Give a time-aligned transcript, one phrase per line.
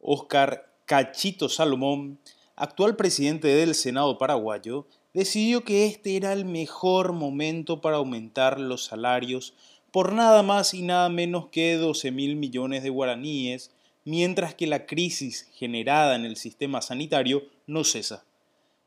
[0.00, 2.18] Óscar Cachito Salomón,
[2.56, 8.84] actual presidente del Senado paraguayo, decidió que este era el mejor momento para aumentar los
[8.84, 9.54] salarios
[9.90, 13.72] por nada más y nada menos que 12 mil millones de guaraníes,
[14.04, 18.24] mientras que la crisis generada en el sistema sanitario no cesa.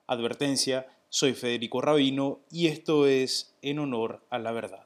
[0.07, 4.85] Advertencia, soy Federico Rabino y esto es En Honor a la Verdad.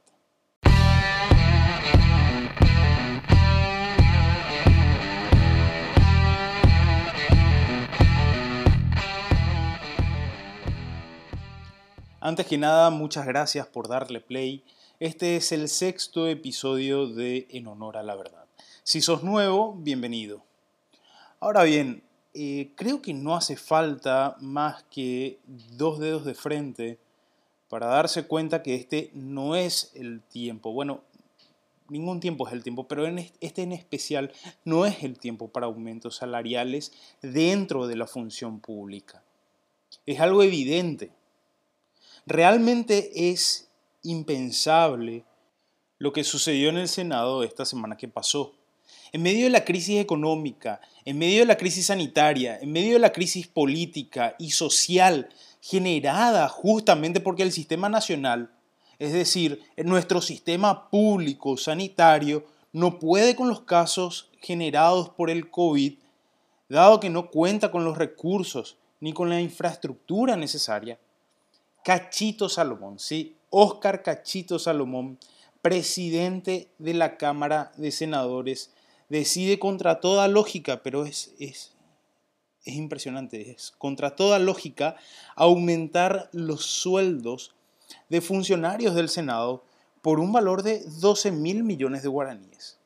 [12.28, 14.62] Antes que nada, muchas gracias por darle play.
[15.00, 18.44] Este es el sexto episodio de En Honor a la Verdad.
[18.84, 20.44] Si sos nuevo, bienvenido.
[21.40, 22.04] Ahora bien,
[22.34, 27.00] eh, creo que no hace falta más que dos dedos de frente
[27.70, 30.74] para darse cuenta que este no es el tiempo.
[30.74, 31.04] Bueno,
[31.88, 34.34] ningún tiempo es el tiempo, pero en este en especial
[34.66, 36.92] no es el tiempo para aumentos salariales
[37.22, 39.24] dentro de la función pública.
[40.06, 41.16] Es algo evidente.
[42.30, 43.70] Realmente es
[44.04, 45.24] impensable
[45.98, 48.54] lo que sucedió en el Senado esta semana que pasó.
[49.14, 53.00] En medio de la crisis económica, en medio de la crisis sanitaria, en medio de
[53.00, 55.30] la crisis política y social
[55.62, 58.52] generada justamente porque el sistema nacional,
[59.00, 65.94] es decir, nuestro sistema público sanitario, no puede con los casos generados por el COVID,
[66.68, 71.00] dado que no cuenta con los recursos ni con la infraestructura necesaria,
[71.88, 75.18] Cachito Salomón, sí, Óscar Cachito Salomón,
[75.62, 78.72] presidente de la Cámara de Senadores,
[79.08, 81.72] decide contra toda lógica, pero es, es,
[82.66, 84.98] es impresionante, es contra toda lógica
[85.38, 87.56] aumentar los sueldos
[88.10, 89.64] de funcionarios del Senado
[90.02, 92.80] por un valor de 12 mil millones de guaraníes.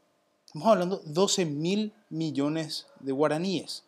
[0.45, 3.83] Estamos hablando de 12 mil millones de guaraníes.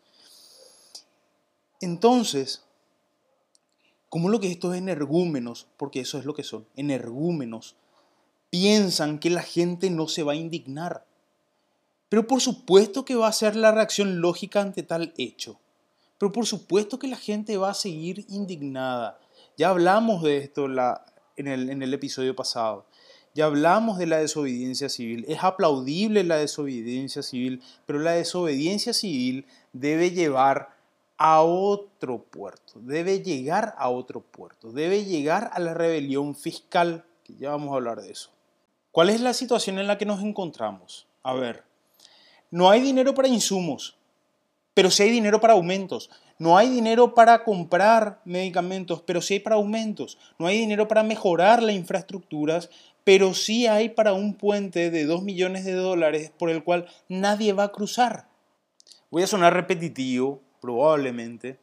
[1.82, 2.64] Entonces,
[4.14, 7.76] ¿Cómo lo que estos energúmenos, porque eso es lo que son, energúmenos,
[8.52, 11.04] piensan que la gente no se va a indignar?
[12.10, 15.60] Pero por supuesto que va a ser la reacción lógica ante tal hecho.
[16.20, 19.20] Pero por supuesto que la gente va a seguir indignada.
[19.58, 20.68] Ya hablamos de esto
[21.36, 22.86] en el episodio pasado.
[23.34, 25.26] Ya hablamos de la desobediencia civil.
[25.28, 30.83] Es aplaudible la desobediencia civil, pero la desobediencia civil debe llevar
[31.18, 37.36] a otro puerto, debe llegar a otro puerto, debe llegar a la rebelión fiscal, que
[37.36, 38.32] ya vamos a hablar de eso.
[38.92, 41.08] ¿Cuál es la situación en la que nos encontramos?
[41.24, 41.64] A ver,
[42.52, 43.98] no hay dinero para insumos,
[44.74, 46.10] pero sí hay dinero para aumentos.
[46.40, 50.18] No hay dinero para comprar medicamentos, pero sí hay para aumentos.
[50.40, 52.70] No hay dinero para mejorar las infraestructuras,
[53.04, 57.54] pero sí hay para un puente de 2 millones de dólares por el cual nadie
[57.54, 58.28] va a cruzar.
[59.12, 61.60] Voy a sonar repetitivo, probablemente,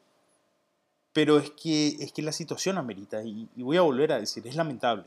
[1.14, 4.56] pero es que, es que la situación amerita, y, voy a volver a decir, es
[4.56, 5.06] lamentable,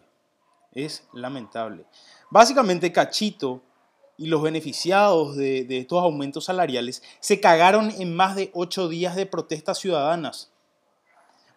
[0.72, 1.86] es lamentable.
[2.32, 3.62] Básicamente Cachito
[4.18, 9.16] y los beneficiados de, de estos aumentos salariales se cagaron en más de ocho días
[9.16, 10.50] de protestas ciudadanas.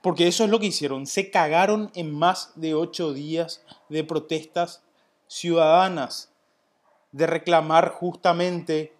[0.03, 4.83] Porque eso es lo que hicieron, se cagaron en más de ocho días de protestas
[5.27, 6.29] ciudadanas,
[7.13, 8.93] de reclamar justamente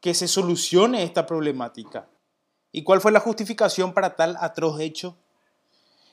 [0.00, 2.08] que se solucione esta problemática.
[2.72, 5.16] ¿Y cuál fue la justificación para tal atroz hecho?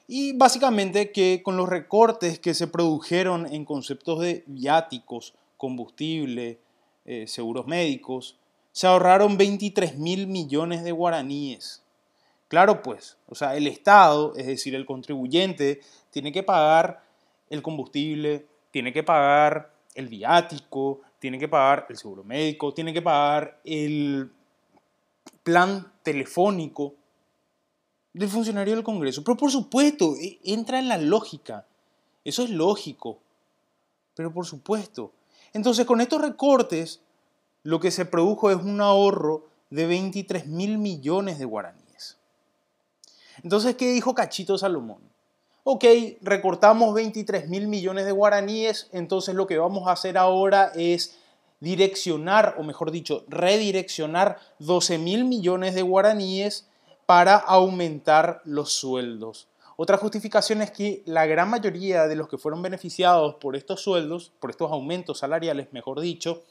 [0.08, 6.60] Y básicamente que con los recortes que se produjeron en conceptos de viáticos, combustible,
[7.06, 8.38] eh, seguros médicos,
[8.72, 11.82] se ahorraron 23 mil millones de guaraníes.
[12.48, 17.02] Claro, pues, o sea, el Estado, es decir, el contribuyente, tiene que pagar
[17.50, 23.02] el combustible, tiene que pagar el viático, tiene que pagar el seguro médico, tiene que
[23.02, 24.32] pagar el
[25.44, 26.94] plan telefónico
[28.14, 29.24] del funcionario del Congreso.
[29.24, 31.66] Pero por supuesto, e, entra en la lógica.
[32.24, 33.20] Eso es lógico.
[34.16, 35.12] Pero por supuesto.
[35.54, 37.02] Entonces, con estos recortes,
[37.64, 42.18] lo que se produjo es un ahorro de 23 mil millones de guaraníes.
[43.44, 45.00] Entonces, ¿qué dijo Cachito Salomón?
[45.64, 45.84] Ok,
[46.22, 51.18] recortamos 23 mil millones de guaraníes, entonces lo que vamos a hacer ahora es
[51.66, 56.70] direccionar, o mejor dicho, redireccionar 12 mil millones de guaraníes
[57.08, 59.48] para aumentar los sueldos.
[59.76, 64.32] Otra justificación es que la gran mayoría de los que fueron beneficiados por estos sueldos,
[64.40, 66.44] por estos aumentos salariales, mejor dicho,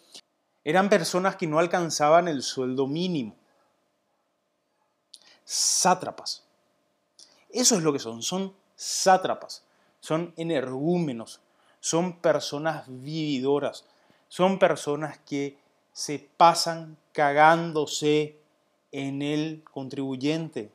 [0.64, 3.36] eran personas que no alcanzaban el sueldo mínimo.
[5.44, 6.42] Sátrapas.
[7.50, 9.62] Eso es lo que son, son sátrapas,
[10.00, 11.40] son energúmenos,
[11.78, 13.84] son personas vividoras,
[14.34, 15.56] son personas que
[15.92, 18.40] se pasan cagándose
[18.90, 20.72] en el contribuyente.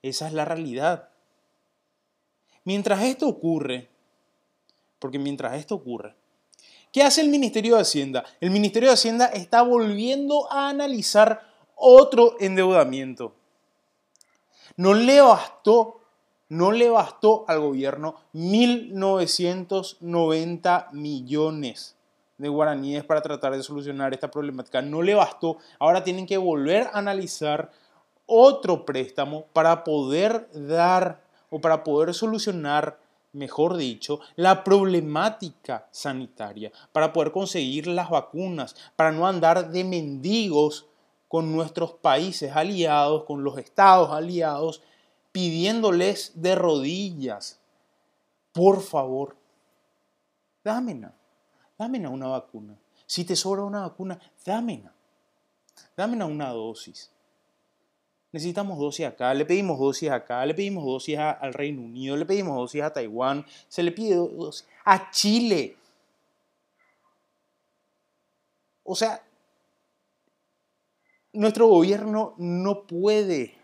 [0.00, 1.08] Esa es la realidad.
[2.62, 3.90] Mientras esto ocurre,
[5.00, 6.14] porque mientras esto ocurre,
[6.92, 8.22] ¿qué hace el Ministerio de Hacienda?
[8.40, 11.42] El Ministerio de Hacienda está volviendo a analizar
[11.74, 13.34] otro endeudamiento.
[14.76, 16.00] No le bastó,
[16.48, 21.96] no le bastó al gobierno 1.990 millones
[22.38, 24.82] de guaraníes para tratar de solucionar esta problemática.
[24.82, 25.58] No le bastó.
[25.78, 27.70] Ahora tienen que volver a analizar
[28.26, 32.98] otro préstamo para poder dar o para poder solucionar,
[33.32, 40.86] mejor dicho, la problemática sanitaria, para poder conseguir las vacunas, para no andar de mendigos
[41.28, 44.82] con nuestros países aliados, con los estados aliados,
[45.32, 47.60] pidiéndoles de rodillas,
[48.52, 49.36] por favor,
[50.62, 51.12] dámela,
[51.84, 52.76] dámela una vacuna.
[53.06, 54.92] Si te sobra una vacuna, dámela,
[55.96, 57.10] dámela una dosis.
[58.32, 62.56] Necesitamos dosis acá, le pedimos dosis acá, le pedimos dosis al Reino Unido, le pedimos
[62.56, 65.76] dosis a Taiwán, se le pide dosis a Chile.
[68.82, 69.22] O sea,
[71.32, 73.56] nuestro gobierno no puede,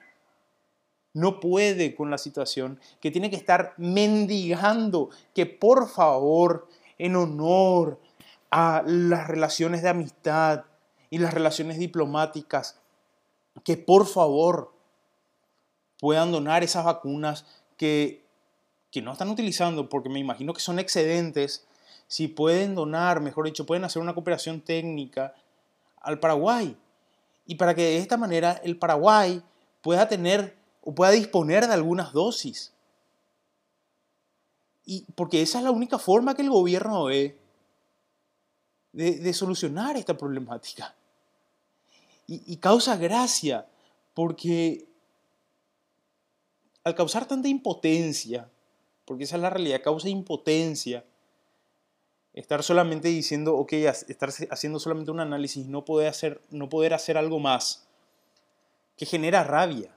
[1.14, 6.68] no puede con la situación, que tiene que estar mendigando que por favor,
[7.00, 7.98] en honor
[8.50, 10.64] a las relaciones de amistad
[11.08, 12.80] y las relaciones diplomáticas,
[13.64, 14.72] que por favor
[15.98, 18.24] puedan donar esas vacunas que,
[18.90, 21.66] que no están utilizando, porque me imagino que son excedentes,
[22.06, 25.34] si pueden donar, mejor dicho, pueden hacer una cooperación técnica
[26.00, 26.76] al Paraguay
[27.46, 29.42] y para que de esta manera el Paraguay
[29.82, 32.72] pueda tener o pueda disponer de algunas dosis.
[34.84, 37.39] Y porque esa es la única forma que el gobierno ve
[38.92, 40.94] de, solucionar esta problemática.
[42.26, 43.66] Y, causa gracia
[44.14, 44.86] porque
[46.84, 48.48] al causar tanta impotencia,
[49.04, 51.04] porque esa es la realidad, causa impotencia,
[52.32, 57.18] estar solamente diciendo, ok, estar haciendo solamente un análisis, no poder hacer, no poder hacer
[57.18, 57.88] algo más,
[58.96, 59.92] que genera rabia.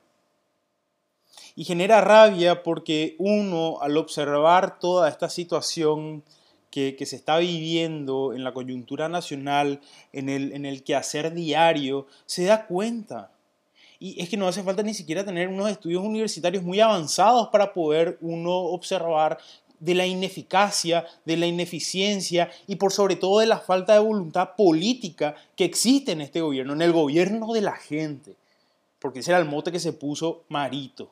[1.56, 6.24] Y genera rabia porque uno, al observar toda esta situación
[6.74, 9.80] que, se está viviendo en la coyuntura nacional,
[10.12, 13.30] en el, en el quehacer diario, se da cuenta.
[14.00, 17.74] Y es que no hace falta ni siquiera tener unos estudios universitarios muy avanzados para
[17.74, 19.38] poder uno observar
[19.80, 24.56] de la ineficacia, de la ineficiencia y por sobre todo de la falta de voluntad
[24.58, 28.34] política que existe en este gobierno, en el gobierno de la gente,
[28.98, 31.12] porque ese era el mote que se puso Marito,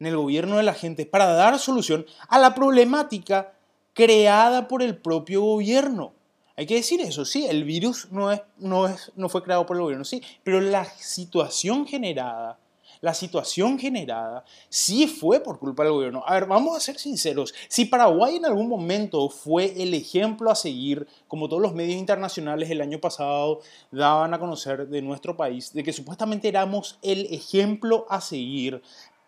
[0.00, 3.52] en el gobierno de la gente, para dar solución a la problemática
[3.94, 6.12] creada por el propio gobierno.
[6.56, 9.76] Hay que decir eso, sí, el virus no, es, no, es, no fue creado por
[9.76, 12.58] el gobierno, sí, pero la situación generada
[13.02, 16.22] la situación generada sí fue por culpa del gobierno.
[16.24, 17.52] A ver, vamos a ser sinceros.
[17.68, 22.70] Si Paraguay en algún momento fue el ejemplo a seguir, como todos los medios internacionales
[22.70, 23.60] el año pasado
[23.90, 28.80] daban a conocer de nuestro país, de que supuestamente éramos el ejemplo a seguir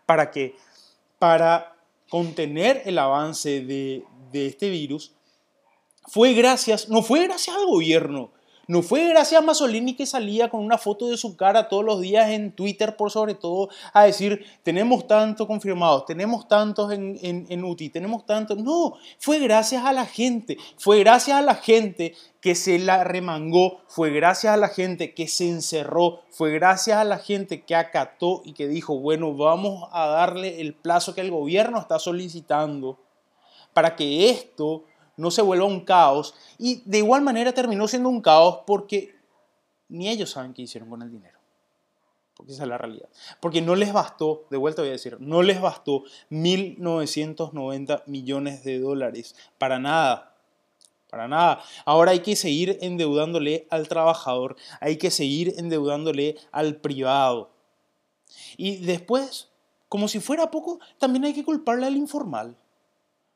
[0.06, 0.54] para que,
[1.18, 1.73] para
[2.14, 5.16] contener el avance de, este virus,
[6.06, 8.30] fue gracias, no fue gracias al gobierno,
[8.66, 12.00] no fue gracias a Masolini que salía con una foto de su cara todos los
[12.00, 17.64] días en Twitter, por sobre todo, a decir, tenemos tantos confirmados, tenemos tantos en, en,
[17.64, 18.58] UTI, tenemos tantos.
[18.58, 23.80] No, fue gracias a la gente, fue gracias a la gente que se la remangó,
[23.88, 28.42] fue gracias a la gente que se encerró, fue gracias a la gente que acató
[28.44, 32.98] y que dijo, bueno, vamos a darle el plazo que el gobierno está solicitando
[33.72, 34.84] para que esto
[35.16, 36.34] no se vuelva un caos.
[36.58, 39.14] Y de igual manera terminó siendo un caos porque
[39.88, 41.38] ni ellos saben qué hicieron con el dinero.
[42.36, 43.08] Porque esa es la realidad.
[43.40, 48.80] Porque no les bastó, de vuelta voy a decir, no les bastó 1.990 millones de
[48.80, 49.36] dólares.
[49.56, 50.34] Para nada.
[51.10, 51.62] Para nada.
[51.84, 54.56] Ahora hay que seguir endeudándole al trabajador.
[54.80, 57.52] Hay que seguir endeudándole al privado.
[58.56, 59.48] Y después,
[59.88, 62.56] como si fuera poco, también hay que culparle al informal.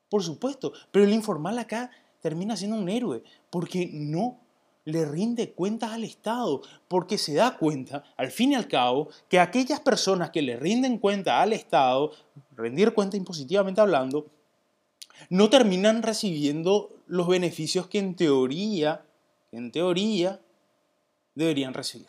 [0.09, 4.41] Por supuesto, pero el informal acá termina siendo un héroe porque no
[4.85, 9.39] le rinde cuentas al Estado, porque se da cuenta, al fin y al cabo, que
[9.39, 12.13] aquellas personas que le rinden cuenta al Estado,
[12.57, 14.31] rendir cuenta impositivamente hablando,
[15.29, 19.05] no terminan recibiendo los beneficios que en teoría,
[19.53, 20.41] en teoría,
[21.35, 22.09] deberían recibir.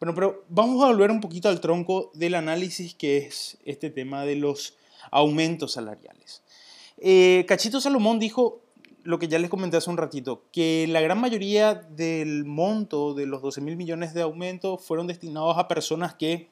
[0.00, 4.24] Bueno, pero vamos a volver un poquito al tronco del análisis que es este tema
[4.24, 4.76] de los
[5.10, 6.42] aumentos salariales.
[6.98, 8.62] Eh, Cachito Salomón dijo,
[9.04, 13.26] lo que ya les comenté hace un ratito, que la gran mayoría del monto de
[13.26, 16.50] los 12 mil millones de aumento fueron destinados a personas que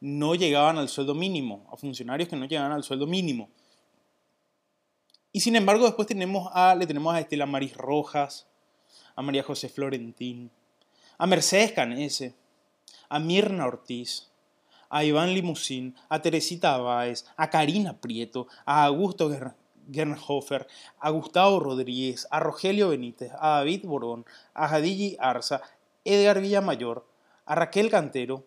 [0.00, 3.50] no llegaban al sueldo mínimo, a funcionarios que no llegaban al sueldo mínimo.
[5.32, 8.48] Y sin embargo, después tenemos a, le tenemos a Estela Maris Rojas,
[9.14, 10.50] a María José Florentín,
[11.16, 12.34] a Mercedes Canese,
[13.08, 14.27] a Mirna Ortiz,
[14.88, 19.30] a Iván Limusín, a Teresita Báez, a Karina Prieto, a Augusto
[19.90, 20.66] Gernhofer,
[20.98, 25.62] a Gustavo Rodríguez, a Rogelio Benítez, a David Borón, a Jadigi Arza,
[26.04, 27.06] Edgar Villamayor,
[27.44, 28.44] a Raquel Cantero.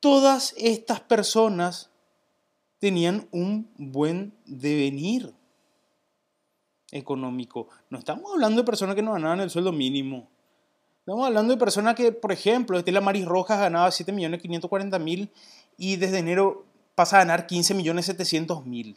[0.00, 1.90] Todas estas personas
[2.78, 5.32] tenían un buen devenir
[6.90, 7.68] económico.
[7.90, 10.31] No estamos hablando de personas que no ganaban el sueldo mínimo.
[11.02, 15.30] Estamos hablando de personas que, por ejemplo, Estela Maris Rojas ganaba 7.540.000
[15.76, 18.96] y desde enero pasa a ganar 15.700.000.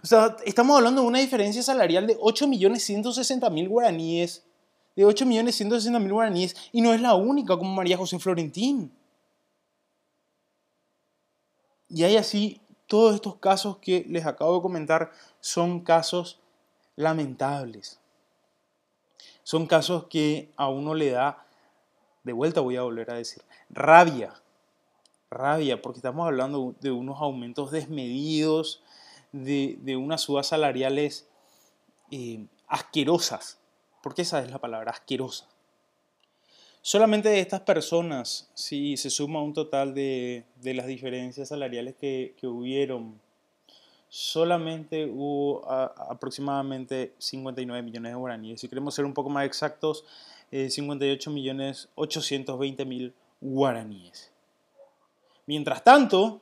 [0.00, 4.44] O sea, estamos hablando de una diferencia salarial de 8.160.000 guaraníes.
[4.94, 6.54] De 8.160.000 guaraníes.
[6.70, 8.92] Y no es la única como María José Florentín.
[11.88, 16.38] Y hay así, todos estos casos que les acabo de comentar son casos
[16.94, 17.98] lamentables.
[19.42, 21.46] Son casos que a uno le da,
[22.24, 24.34] de vuelta voy a volver a decir, rabia.
[25.30, 28.82] Rabia, porque estamos hablando de unos aumentos desmedidos,
[29.32, 31.28] de, unas subas salariales
[32.10, 33.58] eh, asquerosas,
[34.02, 35.48] porque esa es la palabra, asquerosa.
[36.80, 42.46] Solamente de estas personas, si se suma un total de, las diferencias salariales que, que
[42.46, 43.20] hubieron
[44.16, 48.60] solamente hubo aproximadamente 59 millones de guaraníes.
[48.62, 50.06] Si queremos ser un poco más exactos,
[50.50, 54.32] 58 eh, millones 820 mil guaraníes.
[55.44, 56.40] Mientras tanto,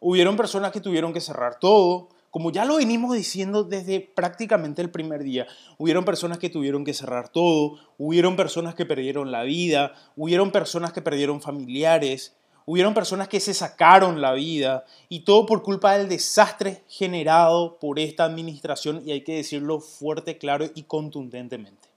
[0.00, 4.90] hubieron personas que tuvieron que cerrar todo, como ya lo venimos diciendo desde prácticamente el
[4.90, 5.46] primer día,
[5.78, 10.92] hubieron personas que tuvieron que cerrar todo, hubieron personas que perdieron la vida, hubieron personas
[10.92, 16.08] que perdieron familiares, Hubieron personas que se sacaron la vida y todo por culpa del
[16.08, 21.88] desastre generado por esta administración y hay que decirlo fuerte, claro y contundentemente.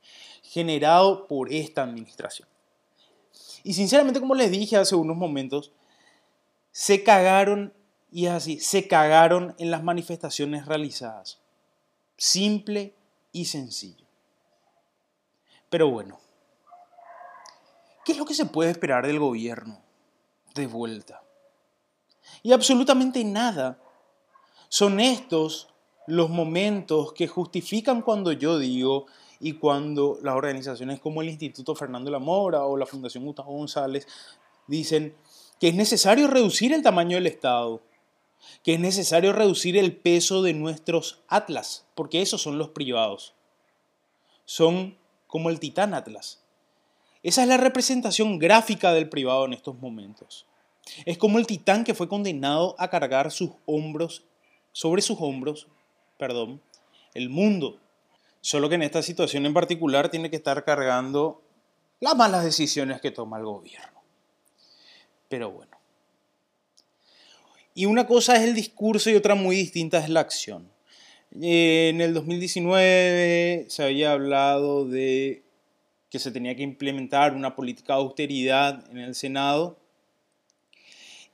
[0.41, 2.47] Generado por esta administración.
[3.63, 5.71] Y sinceramente, como les dije hace unos momentos,
[6.71, 7.73] se cagaron
[8.11, 11.39] y así, se cagaron en las manifestaciones realizadas.
[12.17, 12.93] Simple
[13.31, 14.05] y sencillo.
[15.69, 16.19] Pero bueno,
[18.05, 19.84] ¿qué es lo que se puede esperar del gobierno?
[20.55, 21.21] De vuelta.
[22.41, 23.79] Y absolutamente nada.
[24.69, 25.67] Son estos
[26.07, 29.05] los momentos que justifican cuando yo digo
[29.39, 34.07] y cuando las organizaciones como el Instituto Fernando La Mora o la Fundación Gustavo González
[34.67, 35.15] dicen
[35.59, 37.81] que es necesario reducir el tamaño del Estado,
[38.63, 43.33] que es necesario reducir el peso de nuestros Atlas, porque esos son los privados.
[44.45, 44.97] Son
[45.27, 46.44] como el Titán Atlas.
[47.25, 50.45] Esa es la representación gráfica del privado en estos momentos.
[51.07, 54.25] Es como el titán que fue condenado a cargar sus hombros,
[54.73, 55.67] sobre sus hombros,
[56.19, 56.61] perdón,
[57.15, 57.79] el mundo.
[58.41, 61.41] Solo que en esta situación en particular tiene que estar cargando
[61.99, 64.03] las malas decisiones que toma el gobierno.
[65.27, 65.75] Pero bueno.
[67.73, 70.69] Y una cosa es el discurso y otra muy distinta es la acción.
[71.31, 75.44] En el 2019 se había hablado de
[76.15, 79.75] que se tenía que implementar una política de austeridad en el Senado.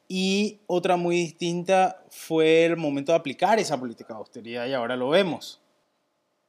[0.07, 4.95] Y otra muy distinta fue el momento de aplicar esa política de austeridad y ahora
[4.95, 5.61] lo vemos.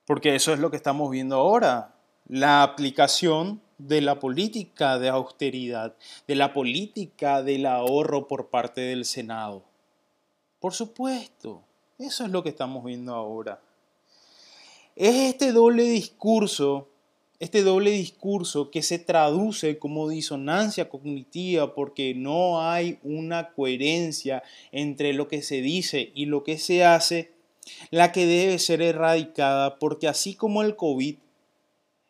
[0.07, 1.95] Porque eso es lo que estamos viendo ahora,
[2.27, 5.95] la aplicación de la política de austeridad,
[6.27, 9.63] de la política del ahorro por parte del Senado.
[10.59, 11.65] Por supuesto,
[11.99, 13.61] eso es lo que estamos viendo ahora.
[14.97, 16.89] Es este doble discurso
[17.43, 25.13] este doble discurso que se traduce como disonancia cognitiva porque no hay una coherencia entre
[25.13, 27.33] lo que se dice y lo que se hace,
[27.91, 31.17] la que debe ser erradicada porque así como el COVID,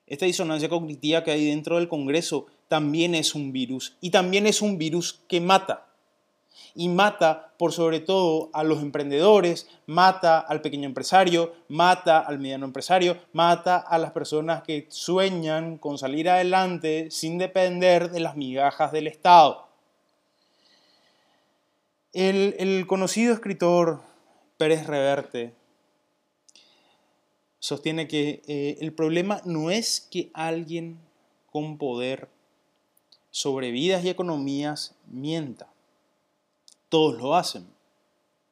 [0.07, 4.61] esta disonancia cognitiva que hay dentro del Congreso también es un virus y también es
[4.61, 5.92] un virus que mata
[6.75, 12.67] y mata por sobre todo a los emprendedores, mata al pequeño empresario, mata al mediano
[12.67, 18.93] empresario, mata a las personas que sueñan con salir adelante sin depender de las migajas
[18.93, 19.69] del Estado.
[22.13, 24.01] El, conocido escritor
[24.59, 25.55] Pérez Reverte
[27.59, 30.99] sostiene que eh, el problema no es que alguien
[31.51, 32.29] con poder
[33.31, 35.72] sobre vidas y economías mienta
[36.93, 37.67] todos lo hacen,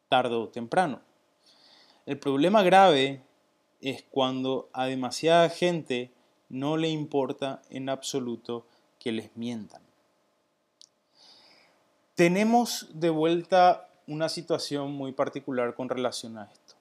[0.09, 1.03] tarde o temprano.
[2.07, 3.21] El problema grave
[3.83, 6.11] es cuando a demasiada gente
[6.49, 8.67] no le importa en absoluto
[8.99, 9.83] que les mientan.
[12.15, 16.77] Tenemos de vuelta una situación muy particular con relación a esto.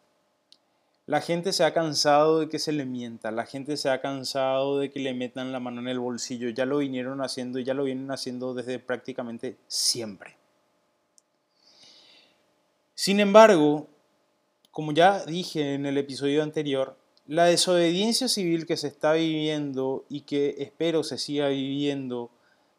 [1.07, 4.79] La gente se ha cansado de que se le mienta, la gente se ha cansado
[4.79, 7.73] de que le metan la mano en el bolsillo, ya lo vinieron haciendo y ya
[7.73, 10.38] lo vienen haciendo desde prácticamente siempre.
[12.99, 13.87] Sin embargo,
[14.71, 20.23] como ya dije en el episodio anterior, la desobediencia civil que se está viviendo y
[20.23, 22.29] que espero se siga viviendo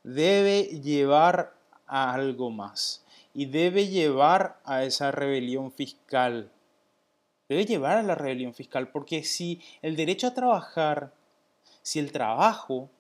[0.04, 1.54] debe llevar
[1.86, 6.52] a algo más y debe llevar a esa rebelión fiscal.
[7.48, 11.14] Debe llevar a la rebelión fiscal porque si el derecho a trabajar,
[11.80, 12.90] si el trabajo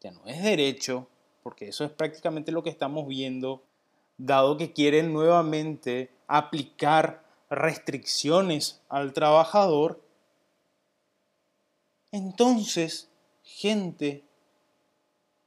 [0.00, 1.06] ya no es derecho,
[1.44, 3.62] porque eso es prácticamente lo que estamos viendo,
[4.18, 10.00] dado que quieren nuevamente aplicar restricciones al trabajador,
[12.12, 13.08] entonces,
[13.42, 14.24] gente,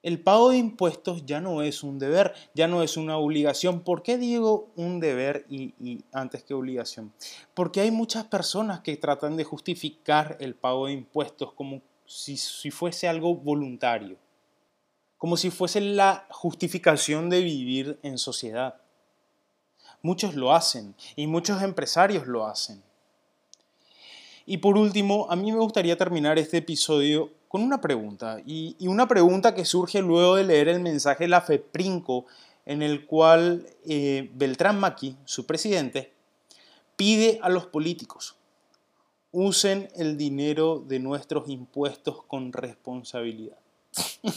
[0.02, 3.82] el pago de impuestos ya no es un deber, ya no es una obligación.
[3.82, 7.14] ¿Por qué digo un deber y, antes que obligación?
[7.54, 12.72] Porque hay muchas personas que tratan de justificar el pago de impuestos como si, si
[12.72, 14.18] fuese algo voluntario,
[15.18, 18.83] como si fuese la justificación de vivir en sociedad.
[20.04, 22.84] Muchos lo hacen y muchos empresarios lo hacen.
[24.46, 29.08] Y por último, a mí me gustaría terminar este episodio con una pregunta, y, una
[29.08, 32.26] pregunta que surge luego de leer el mensaje de la FEPRINCO,
[32.66, 36.12] en el cual eh, Beltrán Maki, su presidente,
[36.96, 38.36] pide a los políticos,
[39.32, 43.60] usen el dinero de nuestros impuestos con responsabilidad.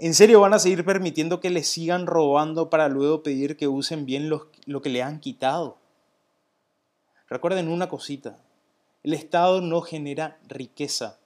[0.00, 4.06] ¿En serio van a seguir permitiendo que les sigan robando para luego pedir que usen
[4.06, 5.78] bien lo que le han quitado?
[7.28, 8.38] Recuerden una cosita,
[9.02, 11.18] el Estado no genera riqueza,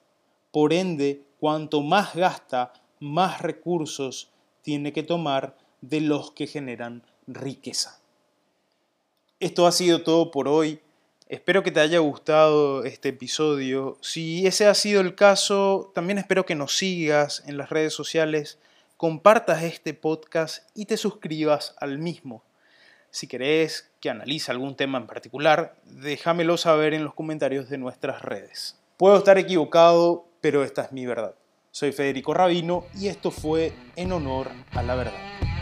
[0.51, 4.31] por ende, cuanto más gasta, más recursos
[4.63, 7.99] tiene que tomar de los que generan riqueza.
[9.39, 10.79] Esto ha sido todo por hoy.
[11.29, 13.97] Espero que te haya gustado este episodio.
[14.01, 18.59] Si ese ha sido el caso, también espero que nos sigas en las redes sociales,
[18.97, 22.43] compartas este podcast y te suscribas al mismo.
[23.09, 28.21] Si querés que analice algún tema en particular, déjamelo saber en los comentarios de nuestras
[28.21, 28.77] redes.
[28.97, 31.35] Puedo estar equivocado, pero esta es mi verdad.
[31.71, 35.52] Soy Federico Rabino y esto fue En Honor a la Verdad.